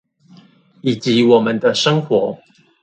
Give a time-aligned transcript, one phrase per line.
[0.81, 2.39] 以及我們的生活